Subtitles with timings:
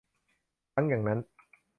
[0.73, 1.19] ทั้งอย่างนั้น